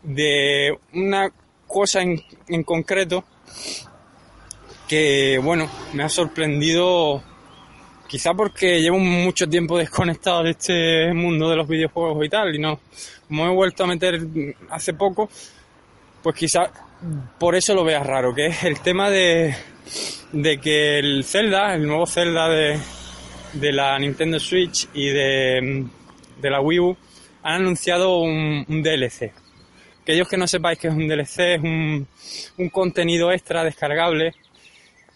de 0.03 0.77
una 0.93 1.31
cosa 1.67 2.01
en, 2.01 2.21
en 2.47 2.63
concreto 2.63 3.25
que, 4.87 5.39
bueno, 5.43 5.69
me 5.93 6.03
ha 6.03 6.09
sorprendido 6.09 7.23
quizá 8.13 8.35
porque 8.35 8.79
llevo 8.79 8.99
mucho 8.99 9.49
tiempo 9.49 9.75
desconectado 9.79 10.43
de 10.43 10.51
este 10.51 11.11
mundo 11.15 11.49
de 11.49 11.55
los 11.55 11.67
videojuegos 11.67 12.23
y 12.23 12.29
tal, 12.29 12.55
y 12.55 12.59
no, 12.59 12.79
como 13.27 13.47
he 13.47 13.49
vuelto 13.49 13.85
a 13.85 13.87
meter 13.87 14.21
hace 14.69 14.93
poco, 14.93 15.27
pues 16.21 16.35
quizá 16.35 16.71
por 17.39 17.55
eso 17.55 17.73
lo 17.73 17.83
veas 17.83 18.05
raro, 18.05 18.31
que 18.35 18.45
es 18.45 18.65
el 18.65 18.79
tema 18.81 19.09
de, 19.09 19.55
que 20.61 20.99
el 20.99 21.23
Zelda, 21.23 21.73
el 21.73 21.87
nuevo 21.87 22.05
Zelda 22.05 22.49
de, 22.49 23.71
la 23.71 23.97
Nintendo 23.97 24.39
Switch 24.39 24.87
y 24.93 25.07
de, 25.07 25.83
de 26.39 26.49
la 26.51 26.61
Wii 26.61 26.79
U, 26.81 26.97
han 27.41 27.61
anunciado 27.61 28.19
un, 28.19 28.63
un, 28.69 28.83
DLC. 28.83 29.33
Aquellos 30.03 30.29
que 30.29 30.37
no 30.37 30.47
sepáis 30.47 30.77
que 30.77 30.89
es 30.89 30.93
un 30.93 31.07
DLC, 31.07 31.39
es 31.55 31.63
un, 31.63 32.07
un 32.59 32.69
contenido 32.69 33.31
extra 33.31 33.63
descargable 33.63 34.35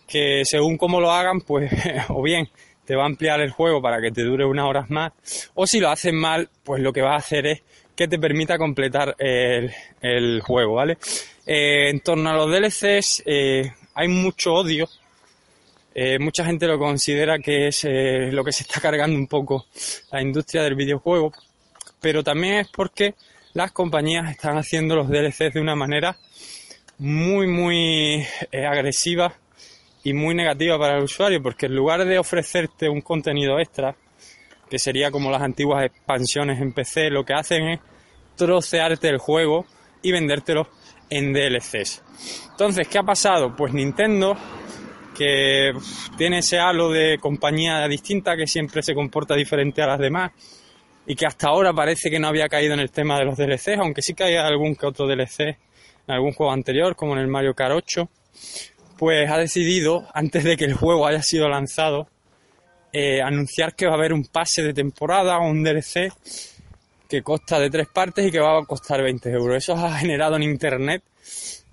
que 0.08 0.42
según 0.46 0.78
cómo 0.78 1.00
lo 1.00 1.12
hagan, 1.12 1.42
pues 1.42 1.72
o 2.10 2.24
bien 2.24 2.50
te 2.88 2.96
va 2.96 3.04
a 3.04 3.08
ampliar 3.08 3.42
el 3.42 3.52
juego 3.52 3.82
para 3.82 4.00
que 4.00 4.12
te 4.12 4.24
dure 4.24 4.46
unas 4.46 4.66
horas 4.66 4.90
más, 4.90 5.12
o 5.56 5.68
si 5.68 5.82
lo 5.82 5.90
hacen 5.90 6.16
mal, 6.16 6.50
pues 6.64 6.82
lo 6.82 6.94
que 6.94 7.02
va 7.02 7.16
a 7.16 7.18
hacer 7.18 7.46
es 7.46 7.62
que 7.94 8.08
te 8.08 8.18
permita 8.18 8.58
completar 8.58 9.14
el, 9.20 9.74
el 10.02 10.40
juego, 10.42 10.76
¿vale? 10.76 10.98
Eh, 11.46 11.90
en 11.90 12.00
torno 12.00 12.30
a 12.30 12.34
los 12.34 12.50
DLCs 12.50 13.24
eh, 13.26 13.74
hay 13.94 14.08
mucho 14.08 14.54
odio. 14.54 14.88
Eh, 15.94 16.18
mucha 16.20 16.46
gente 16.46 16.68
lo 16.68 16.78
considera 16.78 17.40
que 17.40 17.68
es 17.68 17.84
lo 17.84 18.44
que 18.44 18.52
se 18.52 18.64
está 18.64 18.80
cargando 18.80 19.18
un 19.18 19.28
poco 19.28 19.66
la 20.12 20.22
industria 20.22 20.62
del 20.62 20.76
videojuego, 20.76 21.34
pero 22.00 22.24
también 22.24 22.60
es 22.60 22.68
porque 22.70 23.16
las 23.54 23.72
compañías 23.72 24.30
están 24.30 24.58
haciendo 24.58 24.96
los 24.96 25.10
DLCs 25.10 25.56
de 25.56 25.60
una 25.60 25.76
manera 25.76 26.16
muy, 27.00 27.48
muy 27.48 28.24
agresiva 28.54 29.34
y 30.08 30.14
muy 30.14 30.34
negativa 30.34 30.80
para 30.80 30.98
el 30.98 31.04
usuario, 31.04 31.44
porque 31.44 31.66
en 31.66 31.76
lugar 31.76 32.06
de 32.06 32.18
ofrecerte 32.18 32.88
un 32.88 33.02
contenido 33.02 33.60
extra, 33.60 33.94
que 34.70 34.80
sería 34.80 35.12
como 35.12 35.30
las 35.30 35.42
antiguas 35.42 35.84
expansiones 35.84 36.62
en 36.62 36.72
PC, 36.72 37.10
lo 37.10 37.26
que 37.26 37.34
hacen 37.34 37.68
es 37.68 37.80
trocearte 38.38 39.10
el 39.10 39.18
juego 39.18 39.66
y 40.02 40.14
vendértelo 40.14 40.70
en 41.10 41.34
DLCs. 41.34 42.04
Entonces, 42.52 42.88
¿qué 42.88 43.00
ha 43.00 43.04
pasado? 43.04 43.54
Pues 43.54 43.74
Nintendo, 43.74 44.38
que 45.14 45.74
tiene 46.18 46.38
ese 46.38 46.58
halo 46.58 46.90
de 46.90 47.18
compañía 47.20 47.86
distinta 47.90 48.38
que 48.38 48.48
siempre 48.48 48.84
se 48.84 48.96
comporta 48.96 49.36
diferente 49.36 49.82
a 49.82 49.88
las 49.88 50.00
demás 50.00 50.32
y 51.06 51.16
que 51.16 51.26
hasta 51.26 51.50
ahora 51.50 51.74
parece 51.74 52.10
que 52.10 52.18
no 52.18 52.30
había 52.30 52.48
caído 52.48 52.74
en 52.76 52.80
el 52.80 52.92
tema 52.92 53.20
de 53.20 53.26
los 53.26 53.38
DLCs, 53.38 53.80
aunque 53.80 54.02
sí 54.02 54.14
que 54.14 54.24
hay 54.24 54.36
algún 54.38 54.74
que 54.78 54.86
otro 54.86 55.06
DLC 55.06 55.42
en 55.42 55.58
algún 56.08 56.32
juego 56.32 56.54
anterior, 56.54 56.96
como 56.96 57.12
en 57.12 57.20
el 57.20 57.28
Mario 57.28 57.54
Kart 57.54 57.76
8, 57.76 58.10
pues 58.98 59.30
ha 59.30 59.38
decidido, 59.38 60.08
antes 60.14 60.44
de 60.44 60.58
que 60.58 60.66
el 60.66 60.74
juego 60.74 61.06
haya 61.08 61.22
sido 61.22 61.48
lanzado, 61.50 62.08
eh, 62.92 63.22
anunciar 63.22 63.76
que 63.76 63.86
va 63.86 63.94
a 63.94 63.96
haber 63.96 64.14
un 64.14 64.26
pase 64.26 64.64
de 64.64 64.74
temporada 64.74 65.38
o 65.38 65.50
un 65.50 65.64
DLC 65.64 66.12
que 67.08 67.22
consta 67.22 67.60
de 67.60 67.70
tres 67.70 67.88
partes 67.88 68.26
y 68.26 68.32
que 68.32 68.40
va 68.40 68.60
a 68.60 68.66
costar 68.66 69.02
20 69.02 69.30
euros. 69.30 69.58
Eso 69.58 69.74
ha 69.74 69.98
generado 69.98 70.36
en 70.36 70.44
internet, 70.44 71.04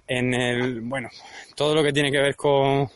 en 0.07 0.35
el, 0.35 0.81
bueno, 0.83 1.09
todo 1.55 1.75
lo 1.75 1.83
que 1.83 1.93
tiene 1.93 2.11
que 2.11 2.21
ver 2.21 2.37
con, 2.37 2.89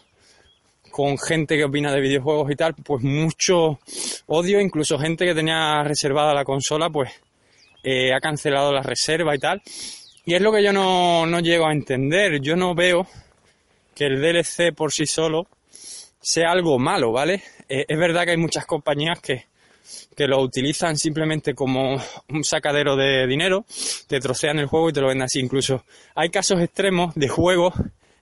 con 0.90 1.18
gente 1.18 1.56
que 1.56 1.64
opina 1.64 1.92
de 1.92 2.00
videojuegos 2.00 2.50
y 2.50 2.56
tal, 2.56 2.74
pues 2.74 3.02
mucho 3.02 3.78
odio, 4.26 4.60
incluso 4.60 4.98
gente 4.98 5.24
que 5.24 5.34
tenía 5.34 5.82
reservada 5.84 6.34
la 6.34 6.44
consola, 6.44 6.90
pues 6.90 7.10
eh, 7.82 8.12
ha 8.12 8.20
cancelado 8.20 8.72
la 8.72 8.82
reserva 8.82 9.34
y 9.34 9.38
tal. 9.38 9.62
Y 10.24 10.34
es 10.34 10.42
lo 10.42 10.52
que 10.52 10.62
yo 10.62 10.72
no, 10.72 11.24
no 11.24 11.40
llego 11.40 11.66
a 11.66 11.72
entender. 11.72 12.40
Yo 12.40 12.54
no 12.54 12.74
veo 12.74 13.06
que 13.98 14.06
el 14.06 14.22
DLC 14.22 14.72
por 14.72 14.92
sí 14.92 15.06
solo 15.06 15.48
sea 16.20 16.52
algo 16.52 16.78
malo, 16.78 17.10
¿vale? 17.10 17.42
Eh, 17.68 17.84
es 17.88 17.98
verdad 17.98 18.24
que 18.24 18.30
hay 18.30 18.36
muchas 18.36 18.64
compañías 18.64 19.18
que, 19.20 19.46
que 20.16 20.28
lo 20.28 20.40
utilizan 20.40 20.96
simplemente 20.96 21.52
como 21.52 22.00
un 22.28 22.44
sacadero 22.44 22.94
de 22.94 23.26
dinero, 23.26 23.64
te 24.06 24.20
trocean 24.20 24.60
el 24.60 24.66
juego 24.66 24.90
y 24.90 24.92
te 24.92 25.00
lo 25.00 25.08
venden 25.08 25.24
así. 25.24 25.40
Incluso 25.40 25.84
hay 26.14 26.30
casos 26.30 26.60
extremos 26.60 27.12
de 27.16 27.26
juegos 27.26 27.74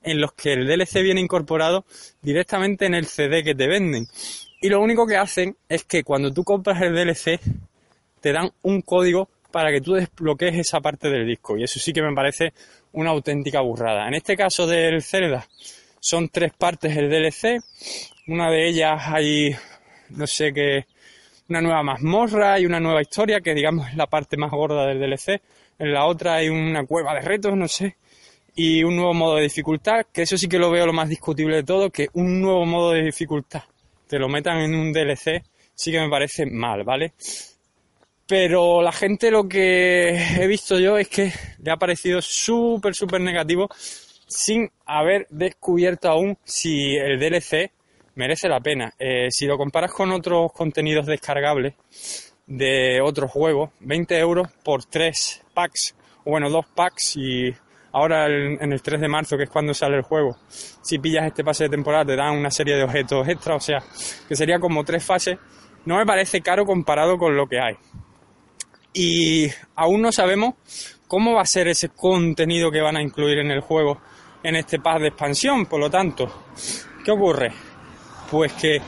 en 0.03 0.19
los 0.19 0.33
que 0.33 0.55
el 0.55 0.67
DLC 0.67 1.03
viene 1.03 1.21
incorporado 1.21 1.85
directamente 2.23 2.87
en 2.87 2.95
el 2.95 3.05
CD 3.05 3.45
que 3.45 3.55
te 3.55 3.67
venden. 3.67 4.07
Y 4.63 4.71
lo 4.71 4.81
único 4.81 5.07
que 5.07 5.19
hacen 5.19 5.59
es 5.69 5.85
que 5.85 6.05
cuando 6.05 6.33
tú 6.33 6.43
compras 6.43 6.81
el 6.81 6.95
DLC 6.95 7.39
te 8.23 8.33
dan 8.33 8.51
un 8.63 8.81
código 8.81 9.29
para 9.51 9.71
que 9.71 9.83
tú 9.83 9.93
desbloquees 9.93 10.55
esa 10.55 10.81
parte 10.81 11.11
del 11.11 11.27
disco. 11.27 11.59
Y 11.59 11.65
eso 11.65 11.79
sí 11.79 11.93
que 11.93 12.03
me 12.03 12.15
parece 12.15 12.55
una 12.97 13.11
auténtica 13.11 13.61
burrada. 13.61 14.09
En 14.09 14.15
este 14.15 14.37
caso 14.37 14.67
del 14.67 15.03
Zelda 15.03 15.47
son 16.01 16.29
tres 16.31 16.53
partes 16.53 16.97
el 16.97 17.11
DLC. 17.11 17.63
Una 18.27 18.51
de 18.51 18.69
ellas 18.69 19.03
hay, 19.07 19.55
no 20.11 20.27
sé 20.27 20.53
qué, 20.53 20.87
una 21.49 21.61
nueva 21.61 21.83
mazmorra 21.83 22.59
y 22.59 22.67
una 22.67 22.81
nueva 22.81 23.03
historia, 23.03 23.41
que 23.41 23.55
digamos 23.55 23.89
es 23.89 23.97
la 23.97 24.07
parte 24.07 24.37
más 24.37 24.51
gorda 24.51 24.87
del 24.87 24.99
DLC. 24.99 25.43
En 25.79 25.93
la 25.93 26.07
otra 26.07 26.37
hay 26.37 26.49
una 26.49 26.87
cueva 26.87 27.15
de 27.15 27.21
retos, 27.21 27.55
no 27.55 27.69
sé. 27.69 27.97
Y 28.55 28.83
un 28.83 28.97
nuevo 28.97 29.13
modo 29.13 29.37
de 29.37 29.43
dificultad, 29.43 30.07
que 30.11 30.23
eso 30.23 30.39
sí 30.39 30.49
que 30.49 30.59
lo 30.59 30.71
veo 30.71 30.87
lo 30.87 30.95
más 30.95 31.11
discutible 31.11 31.57
de 31.57 31.65
todo, 31.65 31.91
que 31.91 32.09
un 32.15 32.41
nuevo 32.41 32.65
modo 32.65 32.93
de 32.93 33.03
dificultad 33.03 33.65
te 34.09 34.19
lo 34.19 34.29
metan 34.29 34.59
en 34.61 34.75
un 34.75 34.93
DLC, 34.93 35.43
sí 35.75 35.93
que 35.93 36.01
me 36.01 36.09
parece 36.09 36.47
mal, 36.47 36.83
¿vale? 36.83 37.13
Pero 38.29 38.83
la 38.83 38.93
gente 38.93 39.31
lo 39.31 39.49
que 39.49 40.11
he 40.11 40.47
visto 40.47 40.79
yo 40.79 40.99
es 40.99 41.09
que 41.09 41.33
le 41.63 41.71
ha 41.71 41.77
parecido 41.77 42.21
súper, 42.21 42.95
súper 42.95 43.21
negativo 43.21 43.69
sin 44.27 44.71
haber 44.85 45.27
descubierto 45.31 46.09
aún 46.09 46.37
si 46.45 46.97
el 46.97 47.21
DLC 47.21 47.71
merece 48.17 48.49
la 48.49 48.61
pena. 48.61 48.93
Eh, 48.99 49.29
si 49.31 49.47
lo 49.47 49.57
comparas 49.57 49.93
con 49.93 50.11
otros 50.11 50.53
contenidos 50.53 51.07
descargables 51.07 51.75
de 52.47 53.01
otros 53.01 53.31
juegos, 53.31 53.71
20 53.81 54.19
euros 54.19 54.49
por 54.65 54.85
3 54.85 55.45
packs, 55.55 55.95
o 56.25 56.31
bueno, 56.31 56.51
dos 56.51 56.67
packs 56.67 57.17
y 57.17 57.55
ahora 57.93 58.27
en 58.27 58.73
el 58.73 58.83
3 58.83 59.01
de 59.01 59.09
marzo, 59.09 59.37
que 59.37 59.45
es 59.45 59.51
cuando 59.51 59.73
sale 59.73 59.97
el 59.97 60.03
juego, 60.03 60.37
si 60.49 60.99
pillas 60.99 61.27
este 61.27 61.45
pase 61.45 61.65
de 61.65 61.71
temporada 61.71 62.05
te 62.05 62.17
dan 62.17 62.37
una 62.37 62.51
serie 62.51 62.77
de 62.77 62.83
objetos 62.83 63.29
extra, 63.29 63.55
o 63.55 63.61
sea, 63.61 63.83
que 64.29 64.37
sería 64.37 64.59
como 64.59 64.85
tres 64.85 65.05
fases, 65.05 65.39
no 65.85 65.97
me 65.97 66.07
parece 66.07 66.41
caro 66.41 66.65
comparado 66.65 67.17
con 67.19 67.37
lo 67.37 67.47
que 67.47 67.61
hay. 67.61 67.77
Y 68.99 69.49
aún 69.75 70.03
no 70.03 70.11
sabemos 70.11 70.55
cómo 71.07 71.35
va 71.35 71.43
a 71.43 71.47
ser 71.47 71.69
ese 71.69 71.91
contenido 71.91 72.71
que 72.71 72.81
van 72.81 72.97
a 72.97 73.03
incluir 73.03 73.39
en 73.39 73.51
el 73.51 73.61
juego 73.61 74.01
en 74.43 74.57
este 74.57 74.81
pack 74.81 75.01
de 75.01 75.09
expansión, 75.09 75.67
por 75.67 75.81
lo 75.81 75.91
tanto, 75.91 76.45
¿qué 77.05 77.11
ocurre? 77.11 77.53
pues 78.31 78.53
que 78.55 78.81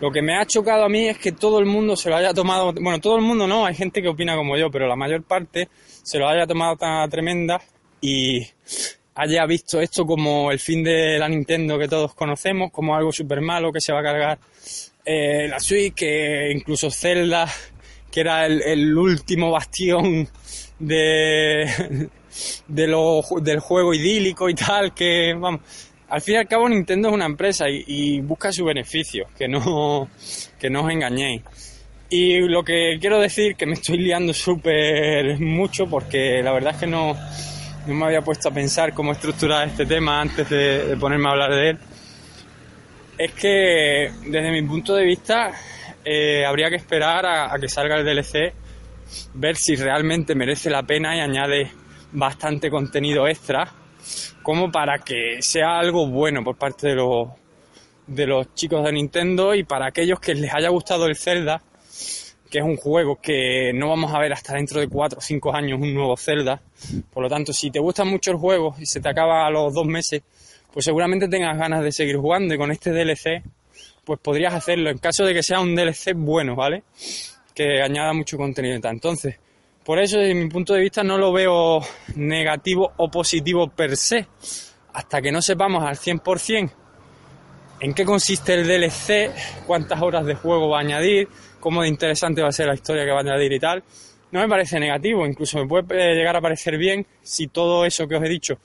lo 0.00 0.10
que 0.10 0.22
me 0.22 0.36
ha 0.36 0.46
chocado 0.46 0.84
a 0.84 0.88
mí 0.88 1.08
es 1.08 1.18
que 1.18 1.32
todo 1.32 1.58
el 1.58 1.66
mundo 1.66 1.96
se 1.96 2.08
lo 2.08 2.16
haya 2.16 2.32
tomado, 2.32 2.72
bueno, 2.72 3.00
todo 3.00 3.16
el 3.16 3.22
mundo 3.22 3.46
no, 3.46 3.66
hay 3.66 3.74
gente 3.74 4.00
que 4.00 4.08
opina 4.08 4.36
como 4.36 4.56
yo, 4.56 4.70
pero 4.70 4.86
la 4.86 4.96
mayor 4.96 5.24
parte 5.24 5.68
se 6.02 6.18
lo 6.18 6.28
haya 6.28 6.46
tomado 6.46 6.76
tan 6.76 7.08
tremenda 7.10 7.60
y 8.00 8.46
haya 9.16 9.44
visto 9.46 9.80
esto 9.80 10.06
como 10.06 10.52
el 10.52 10.60
fin 10.60 10.84
de 10.84 11.18
la 11.18 11.28
Nintendo 11.28 11.78
que 11.78 11.88
todos 11.88 12.14
conocemos, 12.14 12.70
como 12.70 12.94
algo 12.94 13.12
súper 13.12 13.40
malo 13.40 13.72
que 13.72 13.80
se 13.80 13.92
va 13.92 14.00
a 14.00 14.04
cargar 14.04 14.38
eh, 15.04 15.48
la 15.48 15.58
Switch, 15.58 15.94
que 15.94 16.52
incluso 16.54 16.90
Zelda, 16.90 17.48
que 18.10 18.20
era 18.20 18.46
el, 18.46 18.96
último 18.96 19.50
bastión 19.50 20.28
de, 20.78 22.08
de 22.68 22.86
lo, 22.86 23.22
del 23.40 23.60
juego 23.60 23.94
idílico 23.94 24.48
y 24.48 24.54
tal, 24.54 24.94
que 24.94 25.34
vamos, 25.38 25.60
al 26.08 26.22
fin 26.22 26.34
y 26.34 26.38
al 26.38 26.48
cabo 26.48 26.68
Nintendo 26.68 27.08
es 27.08 27.14
una 27.14 27.26
empresa 27.26 27.66
y, 27.68 28.20
busca 28.20 28.50
su 28.50 28.64
beneficio, 28.64 29.26
que 29.36 29.46
no, 29.46 30.08
que 30.58 30.70
no 30.70 30.84
os 30.84 30.90
engañéis. 30.90 31.42
Y 32.10 32.40
lo 32.40 32.62
que 32.62 32.96
quiero 32.98 33.20
decir, 33.20 33.54
que 33.54 33.66
me 33.66 33.74
estoy 33.74 33.98
liando 33.98 34.32
súper 34.32 35.38
mucho 35.38 35.86
porque 35.86 36.42
la 36.42 36.52
verdad 36.52 36.72
es 36.74 36.80
que 36.80 36.86
no, 36.86 37.14
no, 37.86 37.94
me 37.94 38.06
había 38.06 38.22
puesto 38.22 38.48
a 38.48 38.52
pensar 38.52 38.94
cómo 38.94 39.12
estructurar 39.12 39.68
este 39.68 39.84
tema 39.84 40.22
antes 40.22 40.48
de, 40.48 40.96
ponerme 40.98 41.28
a 41.28 41.32
hablar 41.32 41.50
de 41.50 41.70
él, 41.70 41.78
es 43.18 43.32
que 43.32 44.10
desde 44.24 44.50
mi 44.50 44.62
punto 44.62 44.94
de 44.94 45.04
vista 45.04 45.52
eh, 46.04 46.44
habría 46.46 46.70
que 46.70 46.76
esperar 46.76 47.26
a 47.26 47.58
que 47.60 47.68
salga 47.68 47.96
el 47.96 48.04
DLC, 48.04 48.52
ver 49.34 49.56
si 49.56 49.76
realmente 49.76 50.34
merece 50.34 50.70
la 50.70 50.82
pena 50.82 51.16
y 51.16 51.20
añade 51.20 51.70
bastante 52.12 52.70
contenido 52.70 53.28
extra 53.28 53.72
como 54.42 54.70
para 54.70 54.98
que 54.98 55.42
sea 55.42 55.78
algo 55.78 56.06
bueno 56.06 56.42
por 56.42 56.56
parte 56.56 56.88
de 56.88 56.94
los, 56.94 57.28
de 58.06 58.26
los 58.26 58.54
chicos 58.54 58.84
de 58.84 58.92
Nintendo 58.92 59.54
y 59.54 59.64
para 59.64 59.86
aquellos 59.86 60.20
que 60.20 60.34
les 60.34 60.52
haya 60.52 60.70
gustado 60.70 61.06
el 61.06 61.16
Zelda, 61.16 61.60
que 62.50 62.58
es 62.58 62.64
un 62.64 62.76
juego 62.76 63.16
que 63.20 63.72
no 63.74 63.90
vamos 63.90 64.14
a 64.14 64.18
ver 64.18 64.32
hasta 64.32 64.54
dentro 64.54 64.80
de 64.80 64.88
4 64.88 65.18
o 65.18 65.20
5 65.20 65.54
años 65.54 65.78
un 65.80 65.92
nuevo 65.92 66.16
Zelda. 66.16 66.62
Por 67.12 67.22
lo 67.22 67.28
tanto, 67.28 67.52
si 67.52 67.70
te 67.70 67.78
gustan 67.78 68.08
mucho 68.08 68.30
el 68.30 68.38
juego 68.38 68.74
y 68.78 68.86
se 68.86 69.00
te 69.00 69.08
acaba 69.10 69.46
a 69.46 69.50
los 69.50 69.74
dos 69.74 69.86
meses, 69.86 70.22
pues 70.72 70.84
seguramente 70.84 71.28
tengas 71.28 71.58
ganas 71.58 71.82
de 71.82 71.92
seguir 71.92 72.16
jugando 72.16 72.54
y 72.54 72.58
con 72.58 72.70
este 72.70 72.90
DLC, 72.92 73.42
pues 74.08 74.20
podrías 74.20 74.54
hacerlo 74.54 74.88
en 74.88 74.96
caso 74.96 75.22
de 75.22 75.34
que 75.34 75.42
sea 75.42 75.60
un 75.60 75.76
DLC 75.76 76.14
bueno, 76.14 76.56
¿vale? 76.56 76.82
Que 77.54 77.82
añada 77.82 78.14
mucho 78.14 78.38
contenido 78.38 78.74
y 78.74 78.80
tal. 78.80 78.94
Entonces, 78.94 79.38
por 79.84 79.98
eso, 79.98 80.16
desde 80.16 80.34
mi 80.34 80.48
punto 80.48 80.72
de 80.72 80.80
vista, 80.80 81.04
no 81.04 81.18
lo 81.18 81.30
veo 81.30 81.82
negativo 82.16 82.90
o 82.96 83.10
positivo 83.10 83.68
per 83.68 83.98
se. 83.98 84.26
Hasta 84.94 85.20
que 85.20 85.30
no 85.30 85.42
sepamos 85.42 85.84
al 85.84 85.98
100% 85.98 86.70
en 87.80 87.92
qué 87.92 88.06
consiste 88.06 88.54
el 88.54 88.66
DLC, 88.66 89.30
cuántas 89.66 90.00
horas 90.00 90.24
de 90.24 90.34
juego 90.34 90.70
va 90.70 90.78
a 90.78 90.80
añadir, 90.80 91.28
cómo 91.60 91.82
de 91.82 91.88
interesante 91.88 92.40
va 92.40 92.48
a 92.48 92.52
ser 92.52 92.66
la 92.66 92.74
historia 92.74 93.04
que 93.04 93.10
va 93.10 93.18
a 93.18 93.20
añadir 93.20 93.52
y 93.52 93.60
tal, 93.60 93.84
no 94.32 94.40
me 94.40 94.48
parece 94.48 94.80
negativo. 94.80 95.26
Incluso 95.26 95.58
me 95.58 95.68
puede 95.68 96.14
llegar 96.14 96.34
a 96.34 96.40
parecer 96.40 96.78
bien 96.78 97.06
si 97.20 97.48
todo 97.48 97.84
eso 97.84 98.08
que 98.08 98.16
os 98.16 98.24
he 98.24 98.28
dicho 98.30 98.58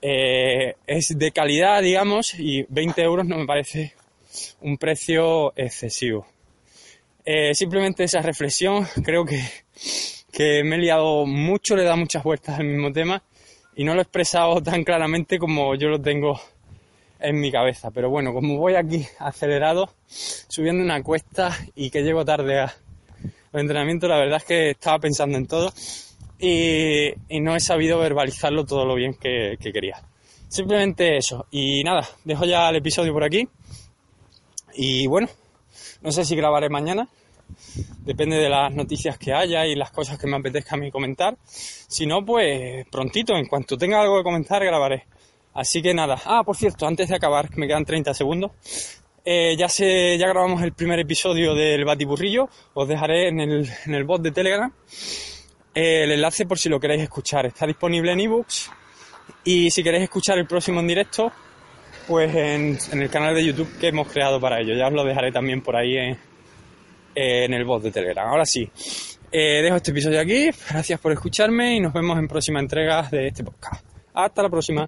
eh, 0.00 0.76
es 0.86 1.18
de 1.18 1.32
calidad, 1.32 1.82
digamos, 1.82 2.32
y 2.38 2.64
20 2.70 3.02
euros 3.02 3.26
no 3.26 3.36
me 3.36 3.44
parece 3.44 3.92
un 4.60 4.76
precio 4.78 5.52
excesivo. 5.56 6.26
Eh, 7.24 7.54
simplemente 7.54 8.04
esa 8.04 8.20
reflexión 8.20 8.86
creo 9.04 9.24
que 9.24 9.40
que 10.34 10.64
me 10.64 10.76
he 10.76 10.78
liado 10.78 11.24
mucho, 11.26 11.76
le 11.76 11.82
he 11.82 11.84
dado 11.84 11.96
muchas 11.96 12.24
vueltas 12.24 12.58
al 12.58 12.66
mismo 12.66 12.92
tema 12.92 13.22
y 13.76 13.84
no 13.84 13.94
lo 13.94 14.00
he 14.00 14.02
expresado 14.02 14.60
tan 14.62 14.82
claramente 14.84 15.38
como 15.38 15.74
yo 15.76 15.88
lo 15.88 16.00
tengo 16.00 16.40
en 17.20 17.40
mi 17.40 17.50
cabeza. 17.50 17.90
Pero 17.90 18.10
bueno, 18.10 18.34
como 18.34 18.58
voy 18.58 18.74
aquí 18.74 19.06
acelerado, 19.18 19.94
subiendo 20.06 20.82
una 20.82 21.02
cuesta 21.02 21.56
y 21.74 21.90
que 21.90 22.02
llego 22.02 22.24
tarde 22.24 22.60
a 22.60 22.74
los 23.52 23.60
entrenamientos, 23.60 24.10
la 24.10 24.18
verdad 24.18 24.38
es 24.38 24.44
que 24.44 24.70
estaba 24.70 24.98
pensando 24.98 25.38
en 25.38 25.46
todo 25.46 25.72
y, 26.38 27.14
no 27.40 27.54
he 27.54 27.60
sabido 27.60 27.98
verbalizarlo 27.98 28.66
todo 28.66 28.84
lo 28.84 28.96
bien 28.96 29.14
que 29.14 29.56
quería. 29.60 30.02
Simplemente 30.48 31.16
eso. 31.16 31.46
Y 31.50 31.82
nada, 31.84 32.08
dejo 32.24 32.44
ya 32.44 32.68
el 32.68 32.76
episodio 32.76 33.12
por 33.12 33.24
aquí. 33.24 33.48
Y 34.74 35.06
bueno, 35.06 35.28
no 36.02 36.12
sé 36.12 36.24
si 36.24 36.36
grabaré 36.36 36.68
mañana 36.68 37.08
Depende 38.04 38.36
de 38.36 38.48
las 38.48 38.72
noticias 38.72 39.18
que 39.18 39.32
haya 39.32 39.66
y 39.66 39.74
las 39.74 39.90
cosas 39.90 40.18
que 40.18 40.26
me 40.26 40.36
apetezca 40.36 40.74
a 40.74 40.78
mí 40.78 40.90
comentar. 40.90 41.36
Si 41.44 42.06
no, 42.06 42.24
pues 42.24 42.86
prontito, 42.90 43.34
en 43.34 43.46
cuanto 43.46 43.78
tenga 43.78 44.00
algo 44.00 44.18
que 44.18 44.22
comentar, 44.22 44.64
grabaré. 44.64 45.06
Así 45.54 45.80
que 45.80 45.94
nada. 45.94 46.20
Ah, 46.26 46.42
por 46.44 46.56
cierto, 46.56 46.86
antes 46.86 47.08
de 47.08 47.16
acabar, 47.16 47.48
que 47.48 47.58
me 47.58 47.66
quedan 47.66 47.84
30 47.84 48.12
segundos. 48.12 48.50
Eh, 49.24 49.56
ya 49.56 49.68
se, 49.68 50.18
ya 50.18 50.28
grabamos 50.28 50.62
el 50.62 50.74
primer 50.74 50.98
episodio 50.98 51.54
del 51.54 51.84
Batiburrillo. 51.84 52.48
Os 52.74 52.86
dejaré 52.86 53.28
en 53.28 53.40
el, 53.40 53.70
en 53.86 53.94
el 53.94 54.04
bot 54.04 54.20
de 54.20 54.32
Telegram 54.32 54.70
eh, 55.74 56.04
el 56.04 56.12
enlace 56.12 56.44
por 56.44 56.58
si 56.58 56.68
lo 56.68 56.78
queréis 56.78 57.04
escuchar. 57.04 57.46
Está 57.46 57.66
disponible 57.66 58.12
en 58.12 58.20
ebooks. 58.20 58.70
Y 59.44 59.70
si 59.70 59.82
queréis 59.82 60.04
escuchar 60.04 60.38
el 60.38 60.46
próximo 60.46 60.80
en 60.80 60.88
directo, 60.88 61.32
pues 62.06 62.34
en, 62.34 62.78
en, 62.92 63.02
el 63.02 63.10
canal 63.10 63.34
de 63.34 63.44
YouTube 63.44 63.78
que 63.78 63.88
hemos 63.88 64.08
creado 64.08 64.40
para 64.40 64.60
ello. 64.60 64.74
Ya 64.74 64.88
os 64.88 64.92
lo 64.92 65.04
dejaré 65.04 65.32
también 65.32 65.62
por 65.62 65.76
ahí 65.76 65.96
en, 65.96 66.18
en 67.14 67.54
el 67.54 67.64
bot 67.64 67.82
de 67.82 67.90
Telegram. 67.90 68.28
Ahora 68.28 68.44
sí, 68.44 68.70
eh, 69.30 69.62
dejo 69.62 69.76
este 69.76 69.90
episodio 69.90 70.20
aquí. 70.20 70.50
Gracias 70.70 71.00
por 71.00 71.12
escucharme 71.12 71.76
y 71.76 71.80
nos 71.80 71.92
vemos 71.92 72.18
en 72.18 72.28
próximas 72.28 72.62
entregas 72.62 73.10
de 73.10 73.28
este 73.28 73.42
podcast. 73.44 73.84
Hasta 74.14 74.42
la 74.42 74.48
próxima. 74.48 74.82